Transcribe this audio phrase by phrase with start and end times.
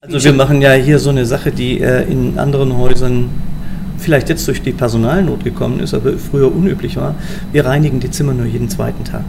[0.00, 3.30] Also wir machen ja hier so eine Sache, die äh, in anderen Häusern
[3.98, 7.16] vielleicht jetzt durch die Personalnot gekommen ist, aber früher unüblich war.
[7.50, 9.24] Wir reinigen die Zimmer nur jeden zweiten Tag.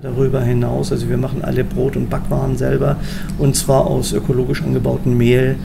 [0.00, 2.98] Darüber hinaus, also wir machen alle Brot- und Backwaren selber
[3.38, 5.56] und zwar aus ökologisch angebautem Mehl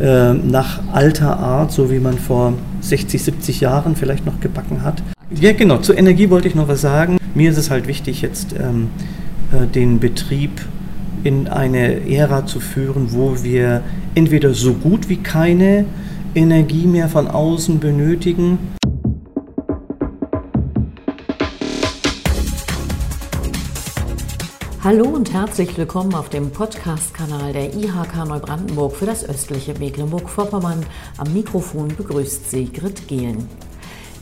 [0.00, 2.52] äh, nach alter Art, so wie man vor
[2.82, 5.02] 60, 70 Jahren vielleicht noch gebacken hat.
[5.30, 7.16] Ja, genau, zur Energie wollte ich noch was sagen.
[7.34, 8.88] Mir ist es halt wichtig, jetzt ähm,
[9.50, 10.60] äh, den Betrieb
[11.24, 13.82] in eine Ära zu führen, wo wir
[14.14, 15.84] entweder so gut wie keine
[16.34, 18.58] Energie mehr von außen benötigen.
[24.84, 30.86] Hallo und herzlich willkommen auf dem Podcast-Kanal der IHK Neubrandenburg für das östliche Mecklenburg-Vorpommern.
[31.16, 33.48] Am Mikrofon begrüßt Sigrid Gehlen.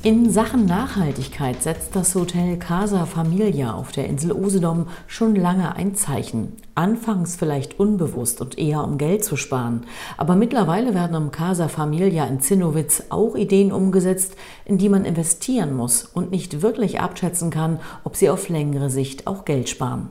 [0.06, 5.97] In Sachen Nachhaltigkeit setzt das Hotel Casa Familia auf der Insel Usedom schon lange ein
[5.97, 6.52] Zeichen.
[6.77, 9.83] Anfangs vielleicht unbewusst und eher um Geld zu sparen.
[10.16, 15.75] Aber mittlerweile werden am Casa Familia in Zinnowitz auch Ideen umgesetzt, in die man investieren
[15.75, 20.11] muss und nicht wirklich abschätzen kann, ob sie auf längere Sicht auch Geld sparen.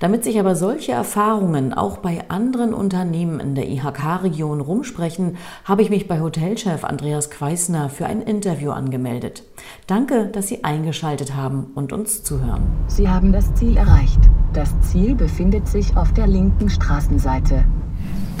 [0.00, 5.90] Damit sich aber solche Erfahrungen auch bei anderen Unternehmen in der IHK-Region rumsprechen, habe ich
[5.90, 9.31] mich bei Hotelchef Andreas Queisner für ein Interview angemeldet.
[9.86, 12.62] Danke, dass Sie eingeschaltet haben und uns zuhören.
[12.86, 14.20] Sie haben das Ziel erreicht.
[14.52, 17.64] Das Ziel befindet sich auf der linken Straßenseite.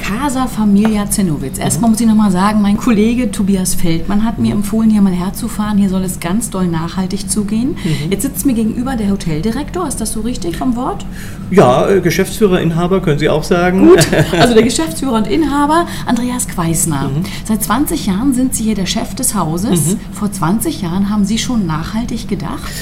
[0.02, 1.58] Casa Familia Zinnowitz.
[1.58, 5.78] Erstmal muss ich nochmal sagen, mein Kollege Tobias Feldmann hat mir empfohlen, hier mal herzufahren.
[5.78, 7.76] Hier soll es ganz doll nachhaltig zugehen.
[7.84, 8.10] Mhm.
[8.10, 9.86] Jetzt sitzt mir gegenüber der Hoteldirektor.
[9.86, 11.06] Ist das so richtig vom Wort?
[11.52, 13.86] Ja, äh, Geschäftsführer, Inhaber können Sie auch sagen.
[13.88, 17.10] Gut, also der Geschäftsführer und Inhaber Andreas Queisner.
[17.14, 17.22] Mhm.
[17.44, 19.92] Seit 20 Jahren sind Sie hier der Chef des Hauses.
[19.92, 20.00] Mhm.
[20.12, 22.72] Vor 20 Jahren haben Sie schon nachhaltig gedacht?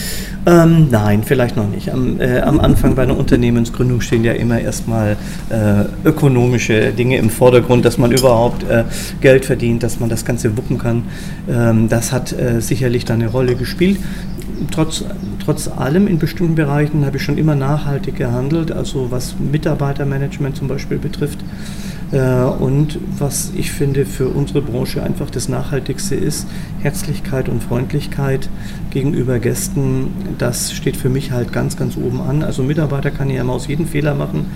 [0.46, 1.92] Ähm, nein, vielleicht noch nicht.
[1.92, 5.16] Am, äh, am, Anfang bei einer Unternehmensgründung stehen ja immer erstmal
[5.50, 8.84] äh, ökonomische Dinge im Vordergrund, dass man überhaupt äh,
[9.20, 11.02] Geld verdient, dass man das Ganze wuppen kann.
[11.48, 13.98] Ähm, das hat äh, sicherlich da eine Rolle gespielt.
[14.70, 15.04] Trotz,
[15.44, 20.68] trotz allem in bestimmten Bereichen habe ich schon immer nachhaltig gehandelt, also was Mitarbeitermanagement zum
[20.68, 21.38] Beispiel betrifft.
[22.12, 26.46] Äh, und was ich finde für unsere Branche einfach das Nachhaltigste ist,
[26.80, 28.48] Herzlichkeit und Freundlichkeit
[28.90, 32.42] gegenüber Gästen, das steht für mich halt ganz, ganz oben an.
[32.42, 34.46] Also Mitarbeiter kann ja immer aus jedem Fehler machen.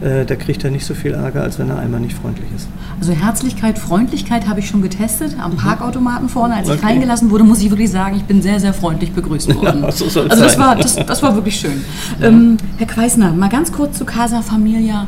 [0.00, 2.68] Äh, da kriegt er nicht so viel Ärger, als wenn er einmal nicht freundlich ist.
[2.98, 5.56] Also Herzlichkeit, Freundlichkeit habe ich schon getestet am mhm.
[5.56, 6.54] Parkautomaten vorne.
[6.54, 6.78] Als okay.
[6.78, 9.82] ich reingelassen wurde, muss ich wirklich sagen, ich bin sehr, sehr freundlich begrüßt worden.
[9.82, 11.84] Ja, so also das war, das, das, war wirklich schön.
[12.20, 12.28] Ja.
[12.28, 15.06] Ähm, Herr Queisner, mal ganz kurz zu Casa Familia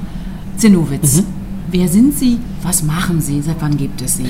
[0.57, 1.19] Zinowitz.
[1.19, 1.38] Mhm.
[1.71, 2.39] Wer sind Sie?
[2.63, 3.43] Was machen Sie?
[3.43, 4.27] Seit wann gibt es Sie?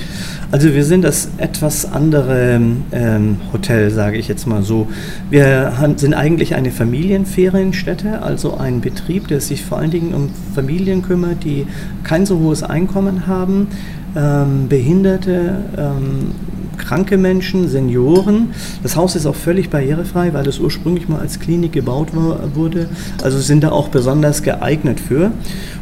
[0.51, 2.61] Also wir sind das etwas andere
[2.91, 4.89] ähm, Hotel, sage ich jetzt mal so.
[5.31, 11.03] Wir sind eigentlich eine Familienferienstätte, also ein Betrieb, der sich vor allen Dingen um Familien
[11.03, 11.67] kümmert, die
[12.03, 13.69] kein so hohes Einkommen haben,
[14.17, 16.33] ähm, Behinderte, ähm,
[16.79, 18.51] kranke Menschen, Senioren.
[18.83, 22.09] Das Haus ist auch völlig barrierefrei, weil es ursprünglich mal als Klinik gebaut
[22.55, 22.89] wurde.
[23.23, 25.33] Also sind da auch besonders geeignet für.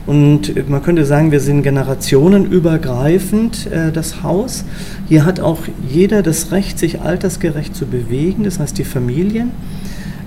[0.06, 4.65] Und man könnte sagen, wir sind generationenübergreifend äh, das Haus.
[5.09, 5.59] Hier hat auch
[5.89, 9.51] jeder das Recht, sich altersgerecht zu bewegen, das heißt die Familien.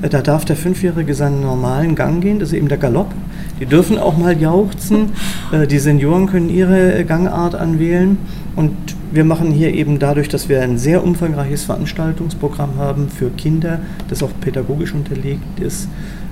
[0.02, 3.14] Äh, da darf der Fünfjährige seinen normalen Gang gehen, das ist eben der Galopp.
[3.60, 5.12] Die dürfen auch mal jauchzen.
[5.52, 8.18] Äh, die Senioren können ihre Gangart anwählen.
[8.56, 8.74] Und
[9.12, 14.24] wir machen hier eben dadurch, dass wir ein sehr umfangreiches Veranstaltungsprogramm haben für Kinder, das
[14.24, 15.88] auch pädagogisch unterlegt ist,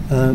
[0.10, 0.34] äh,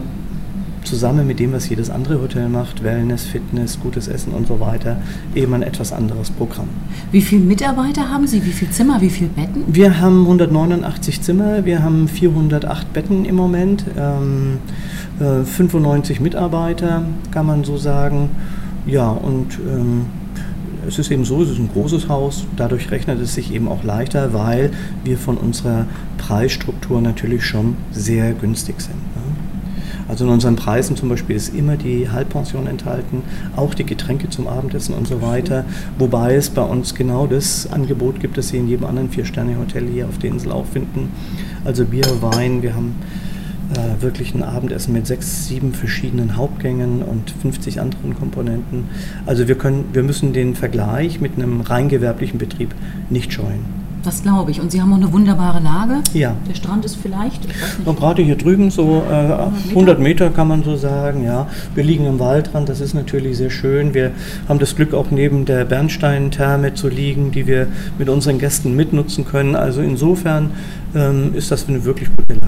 [0.85, 4.97] zusammen mit dem, was jedes andere Hotel macht, Wellness, Fitness, gutes Essen und so weiter,
[5.35, 6.69] eben ein etwas anderes Programm.
[7.13, 8.45] Wie viele Mitarbeiter haben Sie?
[8.45, 9.01] Wie viele Zimmer?
[9.01, 9.63] Wie viele Betten?
[9.69, 14.59] Wir haben 189 Zimmer, wir haben 408 Betten im Moment, ähm,
[15.21, 18.31] äh, 95 Mitarbeiter, kann man so sagen.
[18.85, 20.07] Ja, und ähm,
[20.87, 23.84] es ist eben so, es ist ein großes Haus, dadurch rechnet es sich eben auch
[23.84, 24.70] leichter, weil
[25.04, 25.87] wir von unserer
[26.19, 28.97] Preisstruktur natürlich schon sehr günstig sind.
[30.09, 33.22] Also in unseren Preisen zum Beispiel ist immer die Halbpension enthalten,
[33.56, 35.65] auch die Getränke zum Abendessen und so weiter.
[35.98, 40.06] Wobei es bei uns genau das Angebot gibt, das Sie in jedem anderen Vier-Sterne-Hotel hier
[40.06, 41.11] auf der Insel auch finden.
[41.64, 42.96] Also Bier, Wein, wir haben
[43.73, 48.85] äh, wirklich ein Abendessen mit sechs, sieben verschiedenen Hauptgängen und 50 anderen Komponenten.
[49.27, 52.75] Also wir, können, wir müssen den Vergleich mit einem rein gewerblichen Betrieb
[53.11, 53.83] nicht scheuen.
[54.05, 54.61] Das glaube ich.
[54.61, 56.03] Und Sie haben auch eine wunderbare Lage.
[56.13, 56.35] Ja.
[56.49, 57.41] Der Strand ist vielleicht.
[57.85, 61.25] Und gerade hier drüben so äh, 100 Meter kann man so sagen.
[61.25, 62.69] Ja, wir liegen am Waldrand.
[62.69, 63.95] Das ist natürlich sehr schön.
[63.95, 64.11] Wir
[64.49, 69.25] haben das Glück auch neben der Bernstein-Therme zu liegen, die wir mit unseren Gästen mitnutzen
[69.25, 69.55] können.
[69.55, 70.51] Also insofern
[70.95, 72.42] ähm, ist das eine wirklich gute Lage.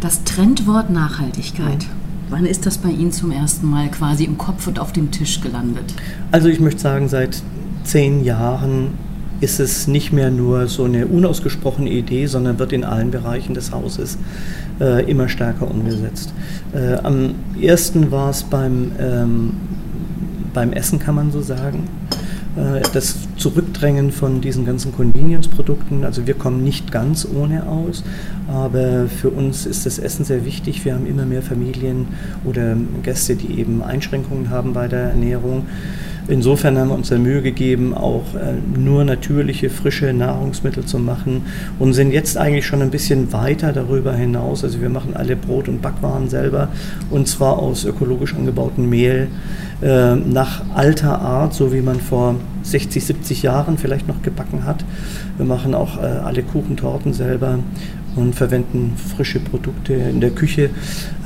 [0.00, 1.86] Das Trendwort Nachhaltigkeit.
[2.30, 5.40] Wann ist das bei Ihnen zum ersten Mal quasi im Kopf und auf dem Tisch
[5.40, 5.94] gelandet?
[6.30, 7.42] Also ich möchte sagen, seit
[7.84, 8.92] zehn Jahren
[9.40, 13.72] ist es nicht mehr nur so eine unausgesprochene Idee, sondern wird in allen Bereichen des
[13.72, 14.18] Hauses
[14.80, 16.32] äh, immer stärker umgesetzt.
[16.72, 19.52] Äh, am ersten war es beim, ähm,
[20.52, 21.88] beim Essen, kann man so sagen.
[22.56, 26.04] Äh, das Zurückdrängen von diesen ganzen Convenience-Produkten.
[26.04, 28.02] Also wir kommen nicht ganz ohne aus,
[28.48, 30.84] aber für uns ist das Essen sehr wichtig.
[30.84, 32.08] Wir haben immer mehr Familien
[32.44, 35.66] oder Gäste, die eben Einschränkungen haben bei der Ernährung.
[36.30, 41.42] Insofern haben wir uns Mühe gegeben, auch äh, nur natürliche, frische Nahrungsmittel zu machen
[41.80, 44.62] und sind jetzt eigentlich schon ein bisschen weiter darüber hinaus.
[44.62, 46.68] Also wir machen alle Brot- und Backwaren selber
[47.10, 49.28] und zwar aus ökologisch angebautem Mehl
[49.82, 54.84] äh, nach alter Art, so wie man vor 60, 70 Jahren vielleicht noch gebacken hat.
[55.36, 57.58] Wir machen auch äh, alle Kuchentorten selber
[58.20, 59.94] und verwenden frische Produkte.
[59.94, 60.70] In der Küche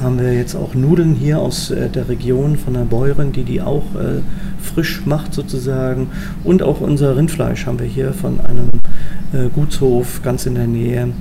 [0.00, 3.60] haben wir jetzt auch Nudeln hier aus äh, der Region von der Bäuerin, die die
[3.60, 4.20] auch äh,
[4.60, 6.08] frisch macht sozusagen.
[6.42, 8.70] Und auch unser Rindfleisch haben wir hier von einem
[9.32, 11.12] äh, Gutshof ganz in der Nähe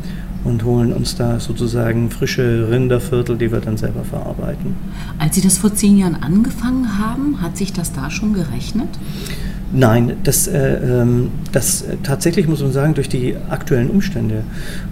[0.43, 4.75] und holen uns da sozusagen frische Rinderviertel, die wir dann selber verarbeiten.
[5.17, 8.89] Als Sie das vor zehn Jahren angefangen haben, hat sich das da schon gerechnet?
[9.75, 14.43] Nein, das, äh, ähm, das äh, tatsächlich muss man sagen, durch die aktuellen Umstände,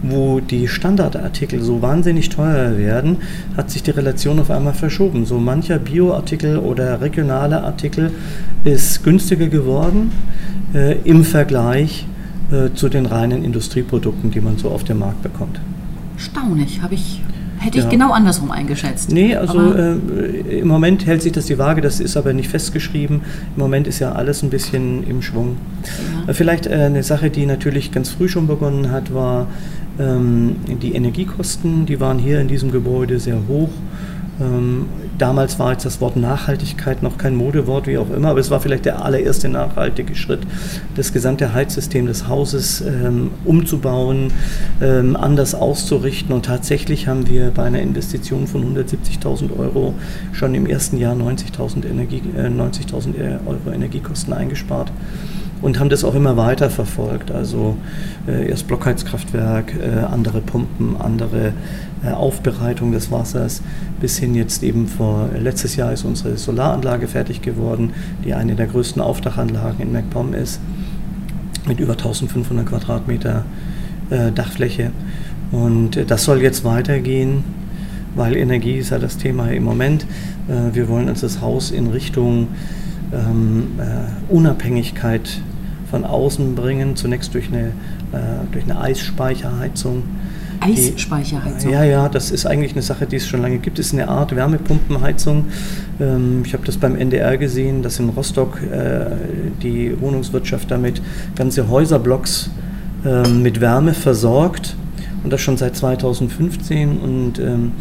[0.02, 3.18] wo die Standardartikel so wahnsinnig teuer werden,
[3.56, 5.28] hat sich die Relation auf einmal verschoben.
[5.28, 8.12] So mancher Bioartikel oder regionale Artikel
[8.64, 10.12] ist günstiger geworden
[10.74, 12.08] äh, im Vergleich
[12.52, 15.62] äh, zu den reinen Industrieprodukten, die man so auf dem Markt bekommt.
[16.18, 17.22] Staunig, habe ich
[17.62, 17.90] Hätte ich ja.
[17.92, 19.12] genau andersrum eingeschätzt.
[19.12, 19.94] Nee, also äh,
[20.62, 23.22] im Moment hält sich das die Waage, das ist aber nicht festgeschrieben.
[23.56, 25.58] Im Moment ist ja alles ein bisschen im Schwung.
[26.26, 26.32] Ja.
[26.32, 29.46] Äh, vielleicht äh, eine Sache, die natürlich ganz früh schon begonnen hat, war
[30.00, 31.86] ähm, die Energiekosten.
[31.86, 33.70] Die waren hier in diesem Gebäude sehr hoch.
[34.40, 34.88] Ähm,
[35.22, 38.60] damals war jetzt das Wort Nachhaltigkeit noch kein Modewort, wie auch immer, aber es war
[38.60, 40.42] vielleicht der allererste nachhaltige Schritt,
[40.96, 44.34] das gesamte Heizsystem des Hauses ähm, umzubauen,
[44.82, 46.34] ähm, anders auszurichten.
[46.34, 49.94] Und tatsächlich haben wir bei einer Investition von 170.000 Euro
[50.34, 54.92] schon im ersten Jahr 90.000 Energie, äh, 90 äh, Euro Energiekosten eingespart
[55.62, 57.32] und haben das auch immer weiter verfolgt.
[57.32, 57.78] Also
[58.28, 61.54] äh, erst Blockheizkraftwerk, äh, andere Pumpen, andere
[62.04, 63.62] äh, Aufbereitung des Wassers,
[64.00, 67.94] bis hin jetzt eben vor letztes Jahr ist unsere Solaranlage fertig geworden,
[68.26, 70.60] die eine der größten Aufdachanlagen in MacPom ist,
[71.68, 73.46] mit über 1500 Quadratmeter
[74.10, 74.92] äh, Dachfläche.
[75.52, 77.44] Und äh, das soll jetzt weitergehen,
[78.16, 80.06] weil Energie ist ja das Thema im Moment.
[80.48, 82.48] Äh, wir wollen uns das Haus in Richtung
[83.14, 83.68] ähm,
[84.30, 85.42] Unabhängigkeit
[85.92, 87.68] von außen bringen, zunächst durch eine,
[88.14, 90.04] äh, durch eine Eisspeicherheizung.
[90.62, 91.72] Eisspeicherheizung?
[91.72, 93.78] ja, ja, das ist eigentlich eine Sache, die es schon lange gibt.
[93.78, 95.46] Es ist eine Art Wärmepumpenheizung.
[96.00, 99.06] Ähm, ich habe das beim NDR gesehen, dass in Rostock äh,
[99.62, 101.02] die Wohnungswirtschaft damit
[101.36, 102.50] ganze Häuserblocks
[103.06, 104.76] äh, mit Wärme versorgt
[105.24, 107.74] und das schon seit 2015 und ähm,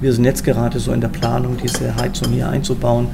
[0.00, 3.08] wir sind jetzt gerade so in der Planung, diese Heizung hier einzubauen,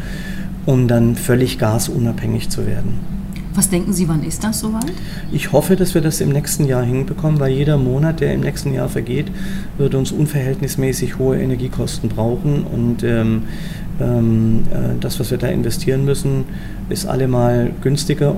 [0.66, 3.00] um dann völlig gasunabhängig zu werden.
[3.56, 4.92] Was denken Sie, wann ist das soweit?
[5.32, 8.74] Ich hoffe, dass wir das im nächsten Jahr hinbekommen, weil jeder Monat, der im nächsten
[8.74, 9.28] Jahr vergeht,
[9.78, 12.64] wird uns unverhältnismäßig hohe Energiekosten brauchen.
[12.64, 13.44] Und ähm,
[13.98, 16.44] ähm, äh, das, was wir da investieren müssen,
[16.90, 18.36] ist allemal günstiger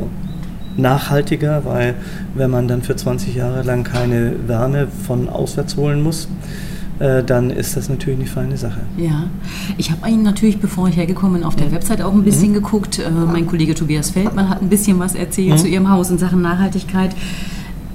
[0.77, 1.95] nachhaltiger, weil
[2.37, 6.29] wenn man dann für 20 Jahre lang keine Wärme von auswärts holen muss,
[6.99, 8.81] äh, dann ist das natürlich eine feine Sache.
[8.97, 9.25] Ja,
[9.77, 11.73] ich habe Ihnen natürlich, bevor ich hergekommen bin, auf der mhm.
[11.73, 12.55] Website auch ein bisschen mhm.
[12.55, 12.99] geguckt.
[12.99, 15.59] Äh, mein Kollege Tobias Feldmann hat ein bisschen was erzählt mhm.
[15.59, 17.15] zu Ihrem Haus in Sachen Nachhaltigkeit.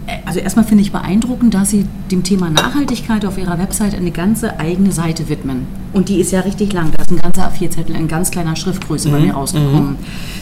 [0.07, 4.11] Äh, also erstmal finde ich beeindruckend, dass Sie dem Thema Nachhaltigkeit auf Ihrer Website eine
[4.11, 5.67] ganze eigene Seite widmen.
[5.91, 6.91] Und die ist ja richtig lang.
[6.95, 9.25] Da ist ein ganzer A4-Zettel in ganz kleiner Schriftgröße bei mhm.
[9.25, 9.91] mir rausgekommen.
[9.91, 9.97] Mhm.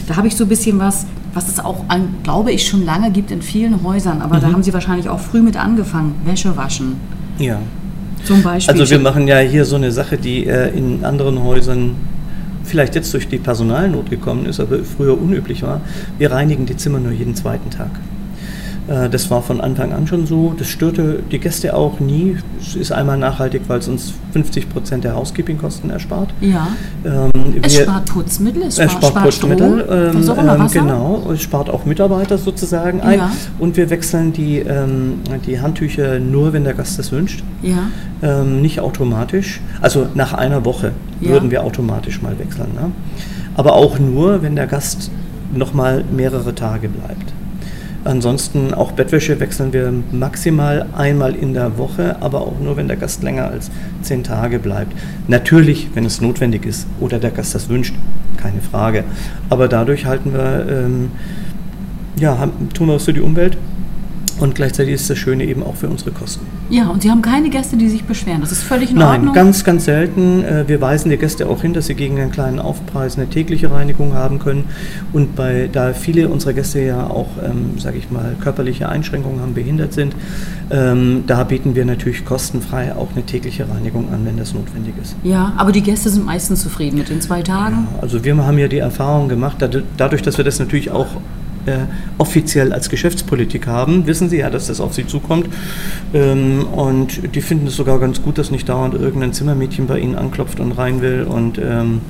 [0.06, 3.10] Da habe ich so ein bisschen was, was es auch, an, glaube ich, schon lange
[3.10, 4.22] gibt in vielen Häusern.
[4.22, 4.52] Aber da mhm.
[4.52, 6.14] haben Sie wahrscheinlich auch früh mit angefangen.
[6.24, 6.96] Wäsche waschen.
[7.38, 7.58] Ja.
[8.24, 8.72] Zum Beispiel.
[8.80, 11.96] Also wir machen ja hier so eine Sache, die äh, in anderen Häusern
[12.64, 15.80] vielleicht jetzt durch die Personalnot gekommen ist, aber früher unüblich war.
[16.18, 17.90] Wir reinigen die Zimmer nur jeden zweiten Tag.
[18.88, 20.54] Äh, das war von Anfang an schon so.
[20.56, 22.36] Das störte die Gäste auch nie.
[22.60, 26.30] Es ist einmal nachhaltig, weil es uns 50 Prozent der Housekeeping-Kosten erspart.
[26.40, 26.68] Ja.
[27.04, 27.30] Ähm,
[27.62, 29.86] es spart Putzmittel, es, es spart, spart Putzmittel.
[29.90, 33.18] Ähm, ähm, genau, es spart auch Mitarbeiter sozusagen ein.
[33.18, 33.32] Ja.
[33.58, 37.42] Und wir wechseln die, ähm, die Handtücher nur, wenn der Gast das wünscht.
[37.62, 37.88] Ja.
[38.22, 39.60] Ähm, nicht automatisch.
[39.80, 41.30] Also nach einer Woche ja.
[41.30, 42.74] würden wir automatisch mal wechseln.
[42.74, 42.90] Ne?
[43.54, 45.10] Aber auch nur, wenn der Gast
[45.54, 47.32] noch mal mehrere Tage bleibt.
[48.04, 52.96] Ansonsten auch Bettwäsche wechseln wir maximal einmal in der Woche, aber auch nur, wenn der
[52.96, 53.70] Gast länger als
[54.02, 54.92] zehn Tage bleibt.
[55.28, 57.94] Natürlich, wenn es notwendig ist oder der Gast das wünscht,
[58.36, 59.04] keine Frage.
[59.50, 61.10] Aber dadurch halten wir, ähm,
[62.18, 63.56] ja, haben, tun wir was für die Umwelt
[64.42, 66.44] und gleichzeitig ist das Schöne eben auch für unsere Kosten.
[66.68, 68.40] Ja, und Sie haben keine Gäste, die sich beschweren.
[68.40, 69.34] Das ist völlig in Nein, Ordnung.
[69.34, 70.42] ganz, ganz selten.
[70.44, 73.70] Äh, Wir weisen die Gäste auch hin, dass sie gegen einen kleinen Aufpreis eine tägliche
[73.70, 74.64] Reinigung haben können.
[75.12, 79.54] Und bei, da viele unserer Gäste ja auch, ähm, sage ich mal, körperliche Einschränkungen haben,
[79.54, 80.14] behindert sind,
[80.70, 85.14] ähm, da bieten wir natürlich kostenfrei auch eine tägliche Reinigung an, wenn das notwendig ist.
[85.22, 87.86] Ja, aber die Gäste sind meistens zufrieden mit den zwei Tagen.
[88.00, 91.06] Also wir haben ja die Erfahrung gemacht, dad- dadurch, dass wir das natürlich auch
[91.66, 91.78] äh,
[92.18, 95.48] offiziell als Geschäftspolitik haben, wissen Sie ja, dass das auf Sie zukommt.
[96.14, 100.14] Ähm, und die finden es sogar ganz gut, dass nicht dauernd irgendein Zimmermädchen bei Ihnen
[100.14, 101.24] anklopft und rein will.
[101.24, 102.00] Und ähm,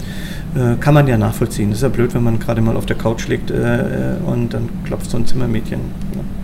[0.55, 1.71] äh, kann man ja nachvollziehen.
[1.71, 4.53] Das ist ja blöd, wenn man gerade mal auf der Couch liegt äh, äh, und
[4.53, 5.81] dann klopft so ein Zimmermädchen.
[6.15, 6.42] Ja.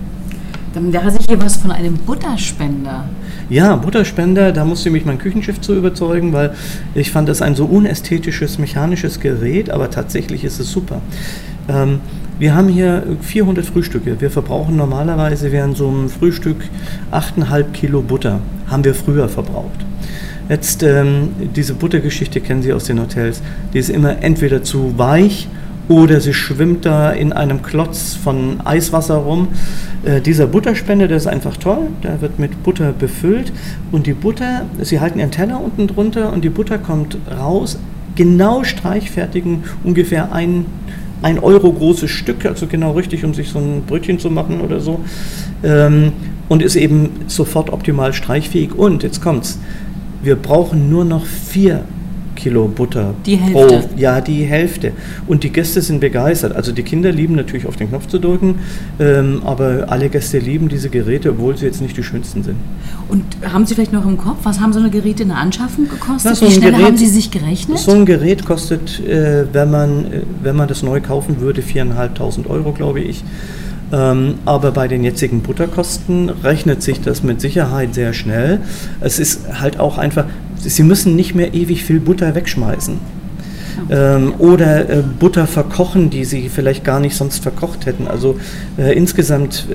[0.78, 3.08] Dann wäre sicher was von einem Butterspender.
[3.50, 6.54] Ja, Butterspender, da musste mich mein Küchenschiff zu überzeugen, weil
[6.94, 11.00] ich fand das ein so unästhetisches, mechanisches Gerät, aber tatsächlich ist es super.
[11.68, 11.98] Ähm,
[12.38, 14.20] wir haben hier 400 Frühstücke.
[14.20, 16.58] Wir verbrauchen normalerweise während so einem Frühstück
[17.10, 18.38] 8,5 Kilo Butter.
[18.68, 19.84] Haben wir früher verbraucht.
[20.48, 23.42] Jetzt, ähm, diese Buttergeschichte kennen Sie aus den Hotels.
[23.74, 25.48] Die ist immer entweder zu weich
[25.88, 29.48] oder sie schwimmt da in einem Klotz von Eiswasser rum.
[30.04, 31.88] Äh, dieser Butterspender, der ist einfach toll.
[32.02, 33.52] Der wird mit Butter befüllt.
[33.90, 37.78] Und die Butter, Sie halten Ihren Teller unten drunter und die Butter kommt raus.
[38.16, 40.66] Genau streichfertigen, ungefähr ein,
[41.22, 44.80] ein Euro großes Stück, also genau richtig, um sich so ein Brötchen zu machen oder
[44.80, 45.00] so.
[45.62, 46.12] Ähm,
[46.50, 48.74] und ist eben sofort optimal streichfähig.
[48.74, 49.58] Und jetzt kommt's.
[50.22, 51.84] Wir brauchen nur noch vier
[52.38, 53.88] Kilo Butter Die pro Hälfte.
[53.96, 54.92] ja, die Hälfte.
[55.26, 56.54] Und die Gäste sind begeistert.
[56.54, 58.60] Also die Kinder lieben natürlich auf den Knopf zu drücken,
[59.00, 62.56] ähm, aber alle Gäste lieben diese Geräte, obwohl sie jetzt nicht die schönsten sind.
[63.08, 65.88] Und haben Sie vielleicht noch im Kopf, was haben so eine Geräte in der Anschaffung
[65.88, 66.24] gekostet?
[66.30, 67.78] Na, so Wie schnell Gerät- haben Sie sich gerechnet?
[67.78, 72.46] So ein Gerät kostet, äh, wenn, man, äh, wenn man das neu kaufen würde, 4.500
[72.48, 73.24] Euro, glaube ich.
[73.90, 78.60] Ähm, aber bei den jetzigen Butterkosten rechnet sich das mit Sicherheit sehr schnell.
[79.00, 80.26] Es ist halt auch einfach,
[80.60, 83.18] Sie müssen nicht mehr ewig viel Butter wegschmeißen.
[83.90, 88.08] Ähm, oder äh, Butter verkochen, die sie vielleicht gar nicht sonst verkocht hätten.
[88.08, 88.36] Also
[88.76, 89.66] äh, insgesamt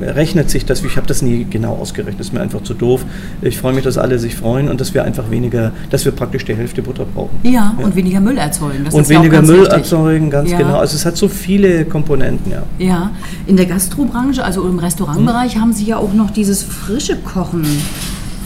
[0.00, 3.04] äh, rechnet sich das, ich habe das nie genau ausgerechnet, ist mir einfach zu doof.
[3.42, 6.44] Ich freue mich, dass alle sich freuen und dass wir einfach weniger, dass wir praktisch
[6.44, 7.38] die Hälfte Butter brauchen.
[7.44, 8.84] ja, und weniger Müll erzeugen.
[8.86, 9.72] Das und ja weniger ganz Müll wichtig.
[9.74, 10.58] erzeugen, ganz Ja.
[10.58, 10.78] genau.
[10.78, 12.62] Also es hat so viele Komponenten, ja.
[12.78, 13.12] Ja,
[13.46, 14.80] in der Gastrobranche, also im.
[14.80, 17.64] Restaurantbereich, haben Sie ja auch noch dieses frische Kochen,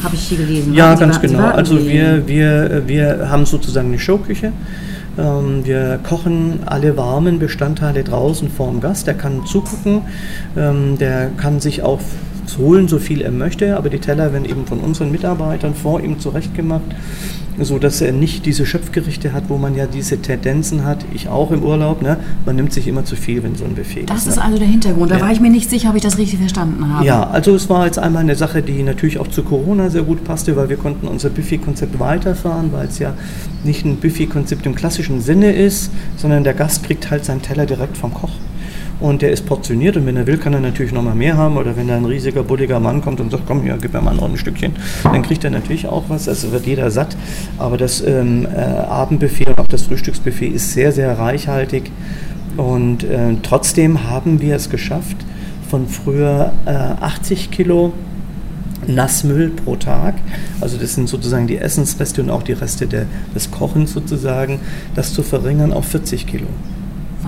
[0.02, 0.74] habe ich hier gelesen.
[0.74, 1.48] Ja, ganz genau.
[1.48, 4.52] Also wir, wir, wir haben sozusagen eine Showküche.
[5.18, 9.06] Ähm, Wir kochen alle warmen Bestandteile draußen vorm Gast.
[9.06, 10.02] Der kann zugucken,
[10.56, 12.00] ähm, der kann sich auch
[12.56, 16.18] holen, so viel er möchte, aber die Teller werden eben von unseren Mitarbeitern vor ihm
[16.18, 16.82] zurechtgemacht,
[17.60, 21.04] so dass er nicht diese Schöpfgerichte hat, wo man ja diese Tendenzen hat.
[21.12, 22.00] Ich auch im Urlaub.
[22.00, 22.16] Ne?
[22.46, 24.28] Man nimmt sich immer zu viel, wenn so ein Buffet Das ist.
[24.28, 24.44] ist ne?
[24.44, 25.10] also der Hintergrund.
[25.10, 25.20] Da Ja.
[25.22, 27.04] war ich mir nicht sicher, ob ich das richtig verstanden habe.
[27.04, 30.24] Ja, also es war jetzt einmal eine Sache, die natürlich auch zu Corona sehr gut
[30.24, 33.12] passte, weil wir konnten unser Buffet-Konzept weiterfahren, weil es ja
[33.62, 37.96] nicht ein Buffet-Konzept im klassischen Sinne ist, sondern der Gast kriegt halt seinen Teller direkt
[37.96, 38.32] vom Koch.
[39.00, 41.56] Und der ist portioniert und wenn er will, kann er natürlich nochmal mehr haben.
[41.56, 44.14] Oder wenn da ein riesiger, bulliger Mann kommt und sagt, komm hier, gib mir mal
[44.14, 44.72] noch ein Stückchen,
[45.04, 46.28] dann kriegt er natürlich auch was.
[46.28, 47.16] Also wird jeder satt.
[47.58, 51.92] Aber das ähm, äh, Abendbuffet und auch das Frühstücksbuffet ist sehr, sehr reichhaltig.
[52.56, 55.16] Und äh, trotzdem haben wir es geschafft,
[55.70, 57.92] von früher äh, 80 Kilo
[58.88, 60.14] Nassmüll pro Tag,
[60.60, 64.60] also das sind sozusagen die Essensreste und auch die Reste der, des Kochens sozusagen,
[64.94, 66.48] das zu verringern auf 40 Kilo.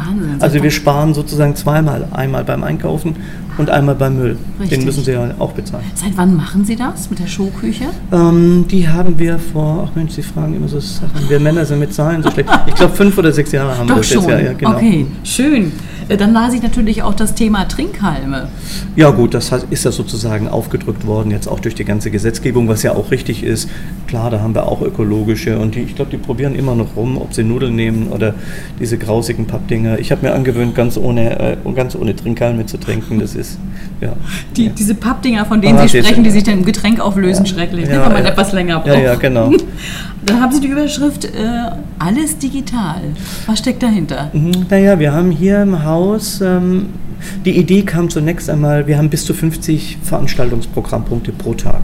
[0.06, 0.36] Wahnsinn.
[0.40, 3.16] Also wir sparen sozusagen zweimal, einmal beim Einkaufen
[3.58, 4.36] und einmal beim Müll.
[4.60, 4.78] Richtig.
[4.78, 5.84] Den müssen Sie ja auch bezahlen.
[5.94, 7.84] Seit wann machen Sie das mit der Showküche?
[8.12, 11.28] Ähm, die haben wir vor, ach Mensch, Sie fragen immer so Sachen.
[11.28, 12.48] Wir Männer sind mit Zahlen so schlecht.
[12.66, 14.22] Ich glaube fünf oder sechs Jahre haben wir Doch das schon.
[14.22, 14.30] jetzt.
[14.30, 14.76] Ja, ja, genau.
[14.76, 15.72] Okay, schön.
[16.08, 18.48] Äh, Dann las ich natürlich auch das Thema Trinkhalme.
[18.96, 22.82] Ja gut, das ist ja sozusagen aufgedrückt worden, jetzt auch durch die ganze Gesetzgebung, was
[22.82, 23.68] ja auch richtig ist.
[24.06, 27.16] Klar, da haben wir auch ökologische und die, ich glaube, die probieren immer noch rum,
[27.18, 28.34] ob sie Nudeln nehmen oder
[28.80, 29.89] diese grausigen Pappdinger.
[29.98, 33.18] Ich habe mir angewöhnt, ganz ohne, äh, ganz ohne Trinkhalme zu trinken.
[33.18, 33.58] Das ist,
[34.00, 34.12] ja.
[34.56, 34.72] Die, ja.
[34.76, 37.94] Diese Pappdinger, von denen Ah, Sie sprechen, die sich dann im Getränk auflösen, schrecklich, ne,
[37.94, 38.30] Ja, wenn man ja.
[38.30, 38.88] etwas länger braucht.
[38.88, 39.50] Ja, ja, genau.
[40.26, 41.28] Dann haben Sie die Überschrift äh,
[41.98, 43.00] Alles digital.
[43.46, 44.30] Was steckt dahinter?
[44.32, 46.86] Mhm, Naja, wir haben hier im Haus, ähm,
[47.44, 51.82] die Idee kam zunächst einmal, wir haben bis zu 50 Veranstaltungsprogrammpunkte pro Tag.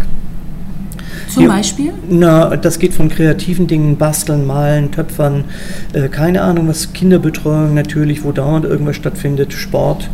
[1.36, 1.92] Zum Wir- Beispiel?
[2.08, 5.44] Na, das geht von kreativen Dingen, basteln, malen, töpfern,
[5.92, 10.08] äh, keine Ahnung, was Kinderbetreuung natürlich, wo dauernd irgendwas stattfindet, Sport,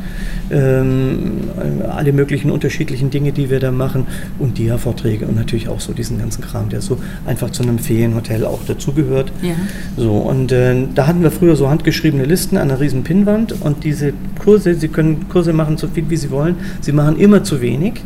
[0.50, 1.34] ähm,
[1.80, 4.08] äh, alle möglichen unterschiedlichen Dinge, die wir da machen
[4.40, 8.44] und Dia-Vorträge und natürlich auch so diesen ganzen Kram, der so einfach zu einem Ferienhotel
[8.44, 9.30] auch dazugehört.
[9.42, 9.52] Ja.
[9.96, 13.84] So, und äh, da hatten wir früher so handgeschriebene Listen an einer riesen Pinnwand und
[13.84, 14.12] diese
[14.42, 18.00] Kurse, Sie können Kurse machen so viel wie Sie wollen, Sie machen immer zu wenig.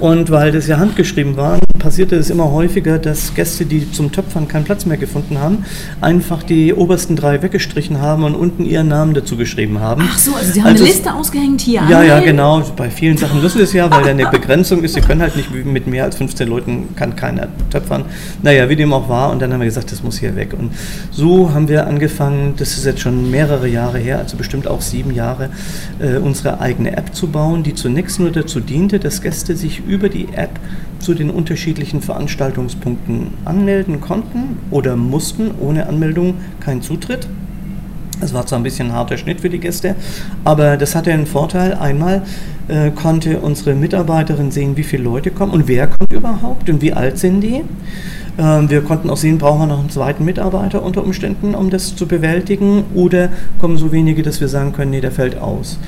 [0.00, 4.48] Und weil das ja handgeschrieben war, passierte es immer häufiger, dass Gäste, die zum Töpfern
[4.48, 5.64] keinen Platz mehr gefunden haben,
[6.00, 10.02] einfach die obersten drei weggestrichen haben und unten ihren Namen dazu geschrieben haben.
[10.04, 11.82] Ach so, also Sie haben Also eine Liste ausgehängt hier.
[11.88, 12.62] ja, ja, genau.
[12.76, 14.94] Bei vielen Sachen müssen wir es ja, weil da eine Begrenzung ist.
[14.94, 18.04] Sie können halt nicht mit mehr als 15 Leuten, kann keiner töpfern.
[18.42, 19.30] Naja, wie dem auch war.
[19.30, 20.54] Und dann haben wir gesagt, das muss hier weg.
[20.58, 20.72] Und
[21.10, 25.14] so haben wir angefangen, das ist jetzt schon mehrere Jahre her, also bestimmt auch sieben
[25.14, 25.50] Jahre,
[25.98, 30.08] äh, unsere eigene App zu bauen, die zunächst nur dazu diente, dass Gäste sich über
[30.08, 30.58] die App
[30.98, 37.28] zu den unterschiedlichen Veranstaltungspunkten anmelden konnten oder mussten, ohne Anmeldung kein Zutritt.
[38.20, 39.94] Es war zwar ein bisschen ein harter Schnitt für die Gäste,
[40.44, 41.74] aber das hatte einen Vorteil.
[41.74, 42.22] Einmal
[42.66, 46.92] äh, konnte unsere Mitarbeiterin sehen, wie viele Leute kommen und wer kommt überhaupt und wie
[46.92, 47.62] alt sind die.
[48.38, 51.94] Ähm, wir konnten auch sehen, brauchen wir noch einen zweiten Mitarbeiter unter Umständen, um das
[51.94, 55.78] zu bewältigen oder kommen so wenige, dass wir sagen können, nee, der fällt aus.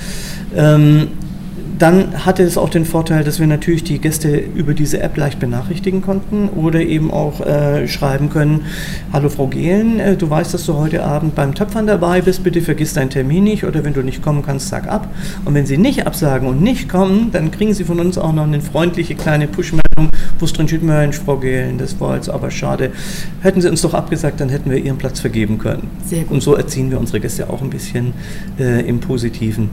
[0.54, 1.08] Ähm,
[1.80, 5.40] dann hatte es auch den Vorteil, dass wir natürlich die Gäste über diese App leicht
[5.40, 8.66] benachrichtigen konnten oder eben auch äh, schreiben können,
[9.14, 12.60] hallo Frau Gehlen, äh, du weißt, dass du heute Abend beim Töpfern dabei bist, bitte
[12.60, 15.08] vergiss deinen Termin nicht oder wenn du nicht kommen kannst, sag ab.
[15.46, 18.44] Und wenn Sie nicht absagen und nicht kommen, dann kriegen Sie von uns auch noch
[18.44, 22.50] eine freundliche kleine Push-Meldung, wo es drin steht, Mensch, Frau Gehlen, das war jetzt aber
[22.50, 22.92] schade.
[23.40, 25.88] Hätten Sie uns doch abgesagt, dann hätten wir Ihren Platz vergeben können.
[26.28, 28.12] Und so erziehen wir unsere Gäste auch ein bisschen
[28.58, 29.70] äh, im Positiven.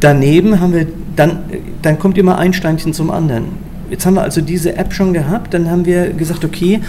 [0.00, 0.86] Daneben haben wir,
[1.16, 1.40] dann,
[1.82, 3.68] dann kommt immer ein Steinchen zum anderen.
[3.90, 6.80] Jetzt haben wir also diese App schon gehabt, dann haben wir gesagt, okay,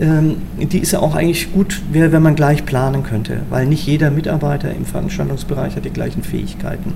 [0.00, 4.10] ähm, die ist ja auch eigentlich gut, wenn man gleich planen könnte, weil nicht jeder
[4.10, 6.94] Mitarbeiter im Veranstaltungsbereich hat die gleichen Fähigkeiten.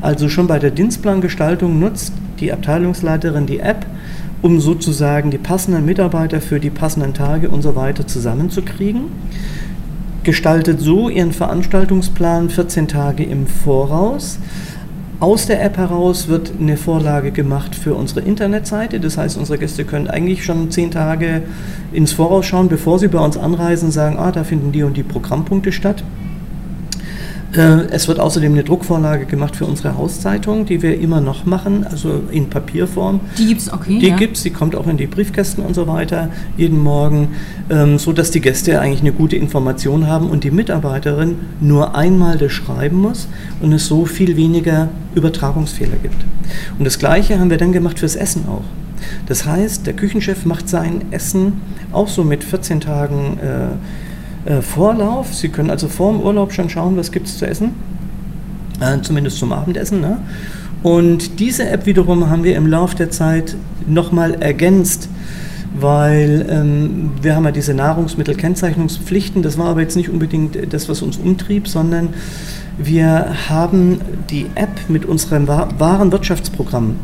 [0.00, 3.84] Also schon bei der Dienstplangestaltung nutzt die Abteilungsleiterin die App,
[4.42, 9.06] um sozusagen die passenden Mitarbeiter für die passenden Tage und so weiter zusammenzukriegen
[10.22, 14.38] gestaltet so ihren Veranstaltungsplan 14 Tage im Voraus.
[15.20, 19.00] Aus der App heraus wird eine Vorlage gemacht für unsere Internetseite.
[19.00, 21.42] Das heißt, unsere Gäste können eigentlich schon 10 Tage
[21.92, 25.02] ins Voraus schauen, bevor sie bei uns anreisen, sagen, ah, da finden die und die
[25.02, 26.02] Programmpunkte statt.
[27.52, 31.84] Äh, Es wird außerdem eine Druckvorlage gemacht für unsere Hauszeitung, die wir immer noch machen,
[31.84, 33.20] also in Papierform.
[33.38, 33.98] Die gibt's, okay.
[33.98, 34.16] Die ja.
[34.16, 37.28] gibt's, die kommt auch in die Briefkästen und so weiter jeden Morgen,
[37.68, 42.38] ähm, so dass die Gäste eigentlich eine gute Information haben und die Mitarbeiterin nur einmal
[42.38, 43.28] das schreiben muss
[43.60, 46.24] und es so viel weniger Übertragungsfehler gibt.
[46.78, 48.64] Und das Gleiche haben wir dann gemacht fürs Essen auch.
[49.26, 51.60] Das heißt, der Küchenchef macht sein Essen
[51.92, 53.68] auch so mit 14 Tagen äh,
[54.44, 55.34] äh, Vorlauf.
[55.34, 57.72] Sie können also vor dem Urlaub schon schauen, was gibt es zu essen
[58.80, 60.00] äh, zumindest zum Abendessen.
[60.00, 60.18] Ne?
[60.82, 63.54] Und diese App wiederum haben wir im Laufe der Zeit
[63.86, 65.08] nochmal ergänzt,
[65.78, 71.02] weil ähm, wir haben ja diese Nahrungsmittelkennzeichnungspflichten, das war aber jetzt nicht unbedingt das, was
[71.02, 72.08] uns umtrieb, sondern
[72.78, 74.00] wir haben
[74.30, 76.96] die App mit unserem Wa- Warenwirtschaftsprogramm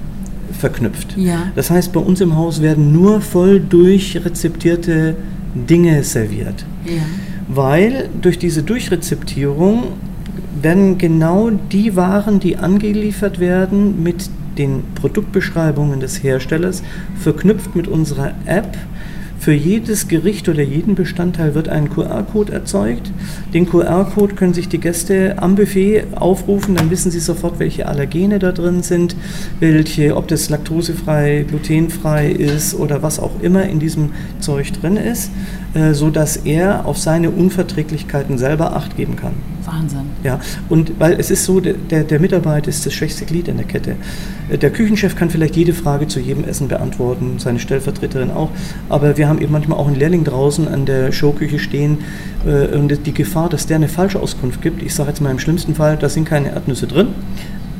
[0.59, 1.17] verknüpft.
[1.19, 1.53] Ja.
[1.55, 5.17] Das heißt, bei uns im Haus werden nur voll durchrezeptierte
[5.55, 7.03] Dinge serviert Ja.
[7.49, 9.85] weil durch diese Durchrezeptierung
[10.61, 16.83] werden genau die Waren, die angeliefert werden, mit den Produktbeschreibungen des Herstellers
[17.19, 18.77] verknüpft mit unserer App.
[19.47, 23.13] Für jedes Gericht oder jeden Bestandteil wird ein QR-Code erzeugt.
[23.55, 28.41] Den QR-Code können sich die Gäste am Buffet aufrufen, dann wissen sie sofort, welche Allergene
[28.41, 29.15] da drin sind,
[29.61, 35.31] welche, ob das laktosefrei, glutenfrei ist oder was auch immer in diesem Zeug drin ist,
[35.75, 39.35] äh, so dass er auf seine Unverträglichkeiten selber Acht geben kann.
[39.67, 40.11] Wahnsinn.
[40.23, 43.67] Ja, und weil es ist so, der, der Mitarbeiter ist das schwächste Glied in der
[43.67, 43.97] Kette.
[44.49, 48.51] Äh, Der Küchenchef kann vielleicht jede Frage zu jedem Essen beantworten, seine Stellvertreterin auch,
[48.89, 51.99] aber wir haben eben manchmal auch einen Lehrling draußen an der Showküche stehen
[52.47, 55.39] äh, und die Gefahr, dass der eine falsche Auskunft gibt, ich sage jetzt mal im
[55.39, 57.09] schlimmsten Fall, da sind keine Erdnüsse drin,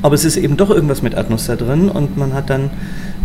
[0.01, 2.69] aber es ist eben doch irgendwas mit Erdnuss da drin und man hat dann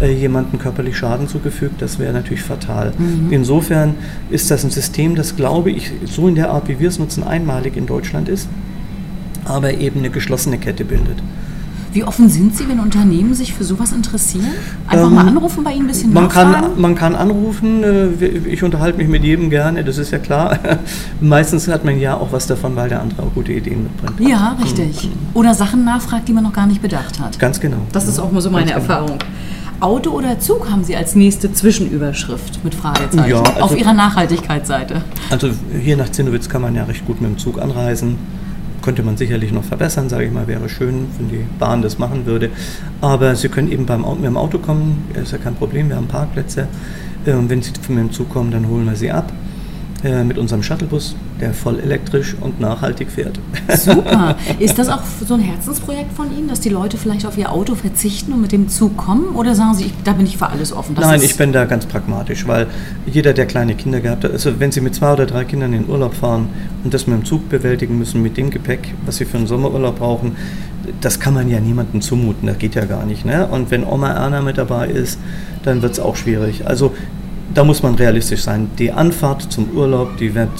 [0.02, 2.92] äh, jemandem körperlich Schaden zugefügt, das wäre natürlich fatal.
[3.30, 3.94] Insofern
[4.28, 7.22] ist das ein System, das glaube ich so in der Art, wie wir es nutzen,
[7.22, 8.48] einmalig in Deutschland ist
[9.44, 11.22] aber eben eine geschlossene Kette bildet.
[11.92, 14.46] Wie offen sind Sie, wenn Unternehmen sich für sowas interessieren?
[14.88, 18.62] Einfach Ähm, mal anrufen bei Ihnen ein bisschen Man kann, man kann anrufen, äh, ich
[18.62, 20.58] unterhalte mich mit jedem gerne, das ist ja klar.
[21.20, 24.26] Meistens hat man ja auch was davon, weil der andere auch gute Ideen mitbringt.
[24.26, 25.10] Ja, richtig.
[25.34, 27.38] Oder Sachen nachfragt, die man noch gar nicht bedacht hat.
[27.38, 27.82] Ganz genau.
[27.92, 29.18] Das ist auch mal so meine ganz genau.
[29.82, 35.02] Auto oder Zug haben Sie als nächste Zwischenüberschrift mit Fragezeichen Ja, also- auf Ihrer Nachhaltigkeitsseite?
[35.30, 38.16] Also hier nach Zinnowitz kann man ja recht gut mit dem Zug anreisen.
[38.80, 42.26] Könnte man sicherlich noch verbessern, sage ich mal, wäre schön, wenn die Bahn das machen
[42.26, 42.50] würde.
[43.00, 45.96] Aber Sie können eben beim, Au- mit dem Auto kommen, ist ja kein Problem, wir
[45.96, 46.68] haben Parkplätze.
[47.26, 49.32] Äh, Und wenn Sie mit dem Zug kommen, dann holen wir Sie ab
[50.02, 53.38] mit unserem Shuttlebus, der voll elektrisch und nachhaltig fährt.
[53.76, 54.36] Super.
[54.58, 57.76] Ist das auch so ein Herzensprojekt von Ihnen, dass die Leute vielleicht auf ihr Auto
[57.76, 59.36] verzichten und mit dem Zug kommen?
[59.36, 60.96] Oder sagen Sie, ich, da bin ich für alles offen?
[60.96, 62.66] Das Nein, ich bin da ganz pragmatisch, weil
[63.06, 65.82] jeder, der kleine Kinder gehabt hat, also wenn Sie mit zwei oder drei Kindern in
[65.82, 66.48] den Urlaub fahren
[66.82, 69.98] und das mit dem Zug bewältigen müssen, mit dem Gepäck, was Sie für einen Sommerurlaub
[69.98, 70.36] brauchen,
[71.00, 73.24] das kann man ja niemandem zumuten, das geht ja gar nicht.
[73.24, 73.46] Ne?
[73.46, 75.18] Und wenn Oma Erna mit dabei ist,
[75.62, 76.66] dann wird es auch schwierig.
[76.66, 76.92] Also
[77.54, 78.70] da muss man realistisch sein.
[78.78, 80.50] Die Anfahrt zum Urlaub, die wird,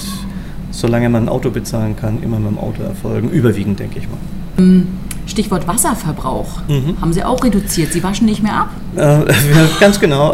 [0.71, 4.85] solange man ein Auto bezahlen kann, immer mit dem Auto erfolgen, überwiegend, denke ich mal.
[5.25, 6.61] Stichwort Wasserverbrauch.
[6.67, 6.99] Mhm.
[6.99, 7.93] Haben Sie auch reduziert?
[7.93, 8.69] Sie waschen nicht mehr ab?
[8.95, 9.33] Äh,
[9.79, 10.33] ganz genau.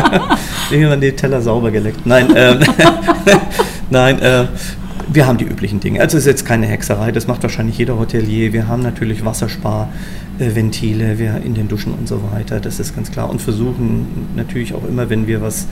[0.70, 2.06] Werden die Teller sauber geleckt.
[2.06, 2.60] Nein, ähm,
[3.90, 4.46] nein äh,
[5.14, 6.00] wir haben die üblichen Dinge.
[6.00, 8.52] Also es ist jetzt keine Hexerei, das macht wahrscheinlich jeder Hotelier.
[8.52, 13.28] Wir haben natürlich Wassersparventile wir in den Duschen und so weiter, das ist ganz klar.
[13.30, 15.66] Und versuchen natürlich auch immer, wenn wir was,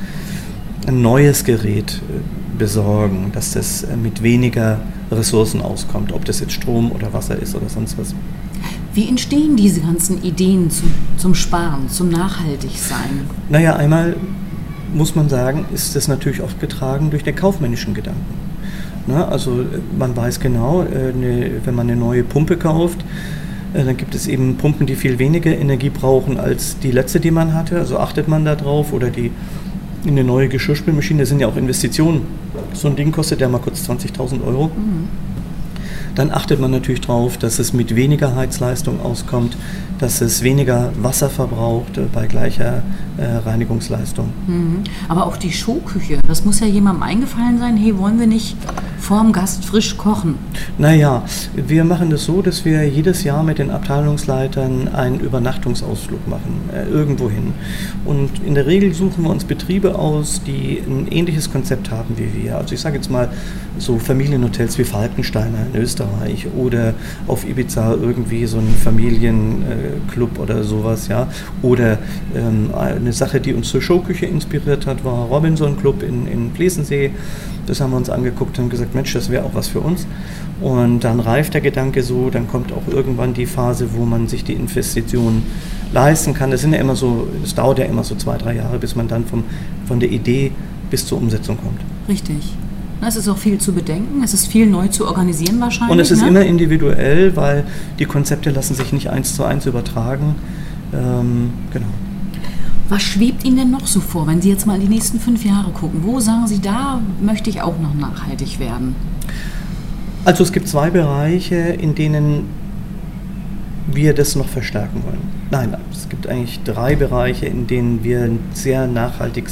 [0.87, 6.53] ein neues Gerät äh, besorgen, dass das äh, mit weniger Ressourcen auskommt, ob das jetzt
[6.53, 8.15] Strom oder Wasser ist oder sonst was.
[8.95, 13.29] Wie entstehen diese ganzen Ideen zum, zum Sparen, zum Nachhaltigsein?
[13.49, 14.17] Naja, einmal
[14.93, 18.50] muss man sagen, ist das natürlich oft getragen durch den kaufmännischen Gedanken.
[19.11, 19.27] Ne?
[19.27, 19.65] Also äh,
[19.99, 23.05] man weiß genau, äh, ne, wenn man eine neue Pumpe kauft,
[23.75, 27.31] äh, dann gibt es eben Pumpen, die viel weniger Energie brauchen als die letzte, die
[27.31, 27.79] man hatte.
[27.79, 29.31] Also achtet man da drauf oder die
[30.07, 32.23] eine neue Geschirrspülmaschine, das sind ja auch Investitionen.
[32.73, 34.71] So ein Ding kostet ja mal kurz 20.000 Euro.
[36.15, 39.57] Dann achtet man natürlich darauf, dass es mit weniger Heizleistung auskommt,
[39.99, 42.83] dass es weniger Wasser verbraucht äh, bei gleicher
[43.17, 44.29] äh, Reinigungsleistung.
[44.47, 44.85] Mhm.
[45.09, 48.57] Aber auch die Showküche, das muss ja jemandem eingefallen sein, hey, wollen wir nicht
[49.01, 50.37] vorm Gast frisch kochen?
[50.79, 56.69] Naja, wir machen das so, dass wir jedes Jahr mit den Abteilungsleitern einen Übernachtungsausflug machen,
[56.73, 57.53] äh, irgendwo hin.
[58.05, 62.43] Und in der Regel suchen wir uns Betriebe aus, die ein ähnliches Konzept haben wie
[62.43, 62.59] wir.
[62.59, 63.31] Also ich sage jetzt mal
[63.79, 66.95] so Familienhotels wie Falkensteiner in Österreich oder
[67.27, 71.29] auf Ibiza irgendwie so ein Familienclub oder sowas, ja.
[71.63, 71.99] Oder
[72.37, 77.11] ähm, eine Sache, die uns zur Showküche inspiriert hat, war Robinson Club in, in Plesensee.
[77.67, 80.07] Das haben wir uns angeguckt und gesagt, Mensch, das wäre auch was für uns.
[80.61, 84.45] Und dann reift der Gedanke so, dann kommt auch irgendwann die Phase, wo man sich
[84.45, 85.43] die Investitionen
[85.93, 86.51] leisten kann.
[86.51, 89.09] Das sind ja immer so, es dauert ja immer so zwei, drei Jahre, bis man
[89.09, 89.45] dann vom,
[89.87, 90.53] von der Idee
[90.91, 91.81] bis zur Umsetzung kommt.
[92.09, 92.55] Richtig.
[93.07, 95.93] Es ist auch viel zu bedenken, es ist viel neu zu organisieren wahrscheinlich.
[95.93, 96.29] Und es ist ne?
[96.29, 97.65] immer individuell, weil
[97.99, 100.35] die Konzepte lassen sich nicht eins zu eins übertragen.
[100.93, 101.87] Ähm, genau.
[102.91, 105.45] Was schwebt Ihnen denn noch so vor, wenn Sie jetzt mal in die nächsten fünf
[105.45, 106.01] Jahre gucken?
[106.03, 108.97] Wo sagen Sie, da möchte ich auch noch nachhaltig werden?
[110.25, 112.47] Also es gibt zwei Bereiche, in denen
[113.87, 115.21] wir das noch verstärken wollen.
[115.53, 119.49] Nein, es gibt eigentlich drei Bereiche, in denen wir sehr nachhaltig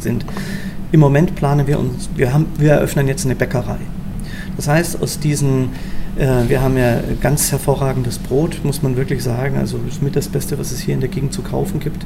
[0.00, 0.24] sind.
[0.90, 3.78] Im Moment planen wir uns, wir, haben, wir eröffnen jetzt eine Bäckerei.
[4.56, 5.68] Das heißt, aus diesen,
[6.18, 10.58] wir haben ja ganz hervorragendes Brot, muss man wirklich sagen, also ist mit das Beste,
[10.58, 12.04] was es hier in der Gegend zu kaufen gibt,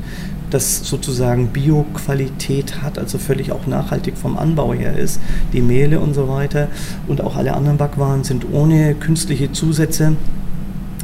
[0.51, 5.19] das sozusagen Bio-Qualität hat, also völlig auch nachhaltig vom Anbau her ist,
[5.55, 6.69] die Mehle und so weiter
[7.09, 10.17] und auch alle anderen Backwaren sind ohne künstliche Zusätze.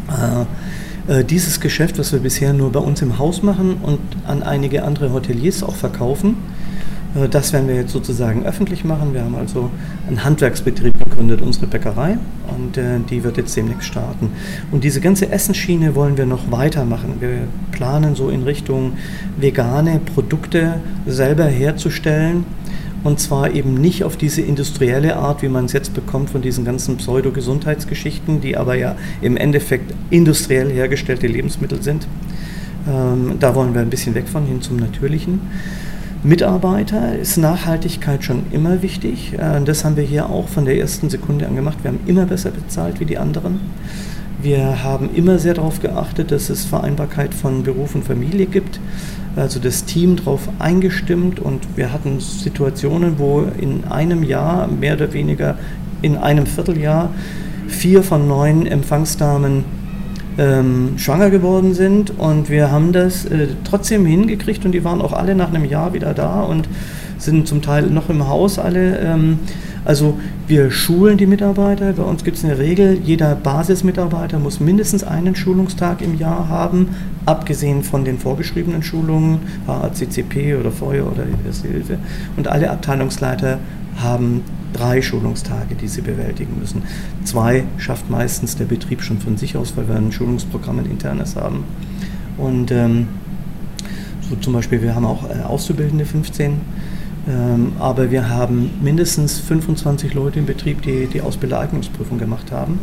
[0.08, 4.42] Äh, äh, dieses Geschäft, was wir bisher nur bei uns im Haus machen und an
[4.42, 6.57] einige andere Hoteliers auch verkaufen, äh,
[7.26, 9.14] das werden wir jetzt sozusagen öffentlich machen.
[9.14, 9.70] Wir haben also
[10.06, 12.18] einen Handwerksbetrieb gegründet, unsere Bäckerei,
[12.54, 14.30] und äh, die wird jetzt demnächst starten.
[14.70, 17.14] Und diese ganze Essensschiene wollen wir noch weitermachen.
[17.20, 18.92] Wir planen so in Richtung
[19.38, 22.44] vegane Produkte selber herzustellen.
[23.04, 26.64] Und zwar eben nicht auf diese industrielle Art, wie man es jetzt bekommt von diesen
[26.64, 32.08] ganzen Pseudo-Gesundheitsgeschichten, die aber ja im Endeffekt industriell hergestellte Lebensmittel sind.
[32.88, 35.40] Ähm, da wollen wir ein bisschen weg von hin zum Natürlichen.
[36.24, 39.34] Mitarbeiter ist Nachhaltigkeit schon immer wichtig.
[39.38, 41.78] Äh, Das haben wir hier auch von der ersten Sekunde an gemacht.
[41.82, 43.60] Wir haben immer besser bezahlt wie die anderen.
[44.42, 48.80] Wir haben immer sehr darauf geachtet, dass es Vereinbarkeit von Beruf und Familie gibt.
[49.36, 55.12] Also das Team darauf eingestimmt und wir hatten Situationen, wo in einem Jahr, mehr oder
[55.12, 55.56] weniger
[56.02, 57.10] in einem Vierteljahr,
[57.68, 59.64] vier von neun Empfangsdamen
[60.38, 65.12] ähm, schwanger geworden sind und wir haben das äh, trotzdem hingekriegt und die waren auch
[65.12, 66.68] alle nach einem Jahr wieder da und
[67.18, 68.98] sind zum Teil noch im Haus alle.
[68.98, 69.38] Ähm,
[69.84, 71.94] Also wir schulen die Mitarbeiter.
[71.94, 76.88] Bei uns gibt es eine Regel, jeder Basismitarbeiter muss mindestens einen Schulungstag im Jahr haben,
[77.24, 81.24] abgesehen von den vorgeschriebenen Schulungen, HACCP oder Feuer oder
[81.62, 81.98] Hilfe.
[82.36, 83.60] Und alle Abteilungsleiter
[83.96, 84.42] haben
[84.72, 86.82] drei Schulungstage, die sie bewältigen müssen.
[87.24, 91.36] Zwei schafft meistens der Betrieb schon von sich aus, weil wir ein Schulungsprogramm, ein internes
[91.36, 91.64] haben.
[92.36, 93.08] Und ähm,
[94.28, 96.60] so zum Beispiel, wir haben auch äh, Auszubildende 15
[97.28, 102.78] ähm, aber wir haben mindestens 25 Leute im Betrieb, die die Ausbildereignungsprüfung gemacht haben,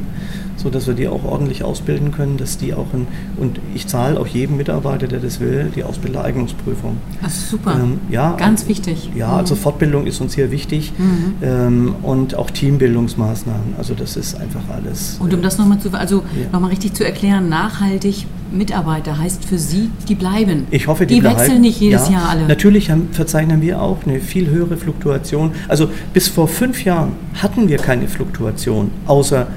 [0.56, 4.28] sodass wir die auch ordentlich ausbilden können, dass die auch in, und ich zahle auch
[4.28, 6.98] jedem Mitarbeiter, der das will, die Ausbildereignungsprüfung.
[7.24, 7.80] Das ist super.
[7.82, 9.10] Ähm, ja, Ganz wichtig.
[9.16, 9.34] Ja, mhm.
[9.34, 11.34] also Fortbildung ist uns hier wichtig mhm.
[11.42, 13.76] ähm, und auch Teambildungsmaßnahmen.
[13.78, 15.18] Also das ist einfach alles.
[15.20, 16.50] Und um das nochmal zu, also ja.
[16.52, 20.68] nochmal richtig zu erklären, nachhaltig Mitarbeiter heißt für Sie, die bleiben.
[20.72, 21.40] Ich hoffe, die, die bleiben.
[21.40, 22.48] wechseln nicht jedes ja, Jahr alle.
[22.48, 25.52] Natürlich haben, verzeichnen wir auch eine viel höhere Fluktuation.
[25.68, 29.48] Also bis vor fünf Jahren hatten wir keine Fluktuation, außer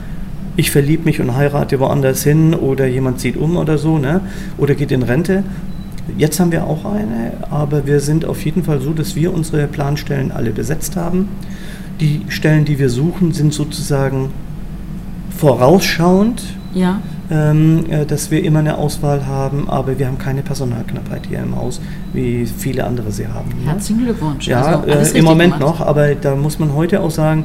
[0.57, 4.21] ich verliebe mich und heirate woanders hin oder jemand zieht um oder so, ne?
[4.59, 5.45] oder geht in Rente.
[6.17, 9.67] Jetzt haben wir auch eine, aber wir sind auf jeden Fall so, dass wir unsere
[9.67, 11.29] Planstellen alle besetzt haben.
[12.01, 14.31] Die Stellen, die wir suchen, sind sozusagen
[15.31, 16.43] vorausschauend.
[16.75, 17.01] Ja
[17.31, 21.57] ähm, äh, dass wir immer eine Auswahl haben, aber wir haben keine Personalknappheit hier im
[21.57, 21.81] Haus,
[22.13, 23.51] wie viele andere sie haben.
[23.51, 23.71] Ne?
[23.71, 24.47] Herzlichen Glückwunsch.
[24.47, 25.81] Ja, also äh, im Moment gemacht.
[25.81, 27.45] noch, aber da muss man heute auch sagen,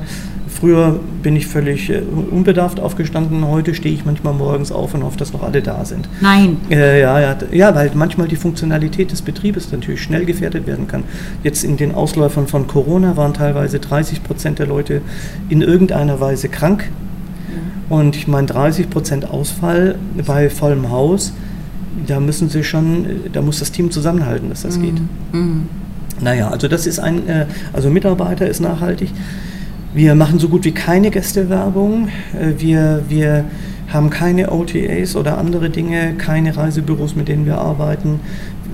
[0.64, 5.18] Früher bin ich völlig äh, unbedarft aufgestanden, heute stehe ich manchmal morgens auf und hoffe,
[5.18, 6.08] dass noch alle da sind.
[6.22, 6.58] Nein.
[6.70, 11.04] Äh, ja, ja, ja, weil manchmal die Funktionalität des Betriebes natürlich schnell gefährdet werden kann.
[11.44, 15.02] Jetzt in den Ausläufern von Corona waren teilweise 30 Prozent der Leute
[15.50, 16.90] in irgendeiner Weise krank
[17.90, 21.34] und ich meine, 30 Prozent Ausfall bei vollem Haus,
[22.08, 24.82] da müssen sie schon, da muss das Team zusammenhalten, dass das mhm.
[24.82, 25.02] geht.
[25.32, 25.70] Mhm.
[26.22, 29.10] Naja, also das ist ein, äh, also Mitarbeiter ist nachhaltig.
[29.94, 32.08] Wir machen so gut wie keine Gästewerbung.
[32.40, 33.46] Äh, wir, wir
[33.90, 38.20] haben keine OTAs oder andere Dinge, keine Reisebüros, mit denen wir arbeiten.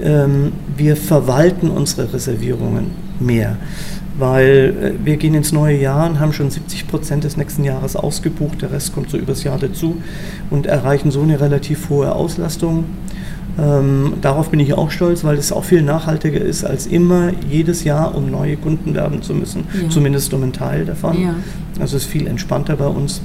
[0.01, 3.57] Ähm, wir verwalten unsere Reservierungen mehr
[4.19, 7.95] weil äh, wir gehen ins neue Jahr und haben schon 70 Prozent des nächsten Jahres
[7.95, 9.97] ausgebucht, der Rest kommt so übers Jahr dazu
[10.49, 12.85] und erreichen so eine relativ hohe Auslastung.
[13.57, 17.83] Ähm, darauf bin ich auch stolz, weil es auch viel nachhaltiger ist, als immer jedes
[17.83, 19.89] Jahr um neue Kunden werben zu müssen, ja.
[19.89, 21.21] zumindest um einen Teil davon.
[21.21, 21.35] Ja.
[21.79, 23.21] Also es ist viel entspannter bei uns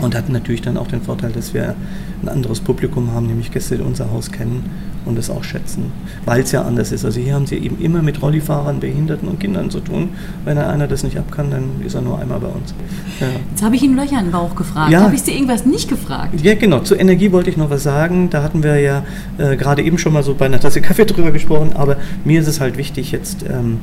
[0.00, 1.74] und hat natürlich dann auch den Vorteil, dass wir
[2.22, 4.64] ein anderes Publikum haben, nämlich Gäste, die unser Haus kennen
[5.06, 5.92] und es auch schätzen,
[6.24, 7.04] weil es ja anders ist.
[7.04, 10.10] Also hier haben sie eben immer mit Rollifahrern, Behinderten und Kindern zu tun.
[10.44, 12.74] Wenn einer das nicht ab kann, dann ist er nur einmal bei uns.
[13.20, 13.28] Ja.
[13.50, 14.92] Jetzt habe ich Ihnen Löcher in den Bauch gefragt.
[14.92, 15.02] Ja.
[15.02, 16.40] Habe ich Sie irgendwas nicht gefragt?
[16.42, 16.80] Ja, genau.
[16.80, 18.28] Zur Energie wollte ich noch was sagen.
[18.30, 19.04] Da hatten wir ja
[19.38, 21.72] äh, gerade eben schon mal so bei einer Tasse Kaffee drüber gesprochen.
[21.74, 23.78] Aber mir ist es halt wichtig, jetzt ähm,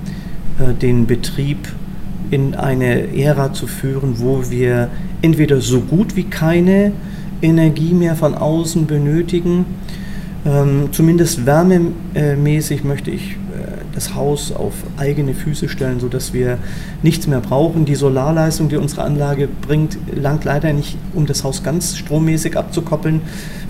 [0.60, 1.70] äh, den Betrieb
[2.32, 4.90] in eine Ära zu führen, wo wir
[5.22, 6.92] entweder so gut wie keine
[7.42, 9.66] Energie mehr von außen benötigen,
[10.46, 13.38] ähm, zumindest wärmemäßig möchte ich
[13.94, 16.58] das Haus auf eigene Füße stellen, sodass wir
[17.04, 17.86] nichts mehr brauchen.
[17.86, 23.22] Die Solarleistung, die unsere Anlage bringt, langt leider nicht, um das Haus ganz strommäßig abzukoppeln.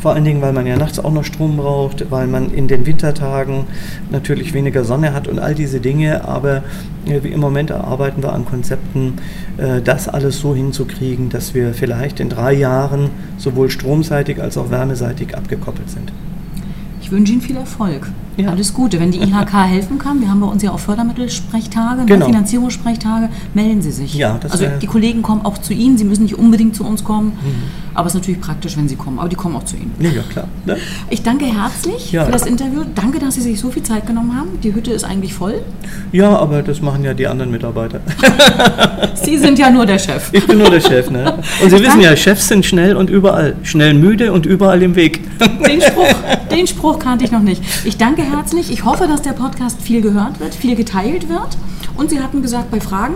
[0.01, 2.85] Vor allen Dingen, weil man ja nachts auch noch Strom braucht, weil man in den
[2.85, 3.65] Wintertagen
[4.11, 6.25] natürlich weniger Sonne hat und all diese Dinge.
[6.25, 6.63] Aber
[7.05, 9.15] äh, im Moment arbeiten wir an Konzepten,
[9.57, 14.71] äh, das alles so hinzukriegen, dass wir vielleicht in drei Jahren sowohl stromseitig als auch
[14.71, 16.11] wärmeseitig abgekoppelt sind.
[17.01, 18.07] Ich wünsche Ihnen viel Erfolg.
[18.37, 18.49] Ja.
[18.49, 18.99] Alles Gute.
[18.99, 22.25] Wenn die IHK helfen kann, wir haben bei uns ja auch Fördermittelsprechtage, ne, genau.
[22.25, 24.13] Finanzierungssprechtage, melden Sie sich.
[24.15, 27.27] Ja, also die Kollegen kommen auch zu Ihnen, Sie müssen nicht unbedingt zu uns kommen,
[27.27, 27.93] mhm.
[27.93, 29.93] aber es ist natürlich praktisch, wenn Sie kommen, aber die kommen auch zu Ihnen.
[29.99, 30.47] Ja, ja klar.
[30.65, 30.77] Ne?
[31.09, 32.25] Ich danke herzlich ja.
[32.25, 32.81] für das Interview.
[32.95, 34.49] Danke, dass Sie sich so viel Zeit genommen haben.
[34.61, 35.61] Die Hütte ist eigentlich voll.
[36.11, 38.01] Ja, aber das machen ja die anderen Mitarbeiter.
[39.15, 40.29] Sie sind ja nur der Chef.
[40.31, 41.33] Ich bin nur der Chef, ne?
[41.61, 43.55] Und Sie ich wissen ja, Chefs sind schnell und überall.
[43.63, 45.21] Schnell müde und überall im Weg.
[45.65, 46.13] Den Spruch,
[46.51, 47.63] den Spruch kannte ich noch nicht.
[47.85, 48.71] Ich danke herzlich.
[48.71, 51.57] Ich hoffe, dass der Podcast viel gehört wird, viel geteilt wird.
[51.95, 53.15] Und Sie hatten gesagt, bei Fragen?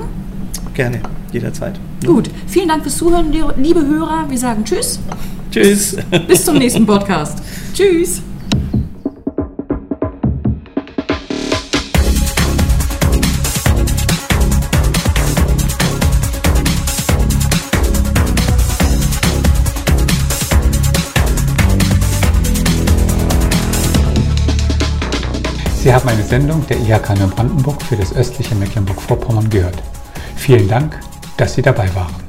[0.73, 1.79] Gerne, jederzeit.
[2.05, 4.25] Gut, vielen Dank fürs Zuhören, liebe Hörer.
[4.29, 4.99] Wir sagen Tschüss.
[5.51, 5.97] Tschüss.
[6.27, 7.39] Bis zum nächsten Podcast.
[7.73, 8.21] Tschüss.
[25.87, 29.81] Sie haben eine Sendung der IHK Neubrandenburg für das östliche Mecklenburg-Vorpommern gehört.
[30.35, 30.99] Vielen Dank,
[31.37, 32.26] dass Sie dabei waren.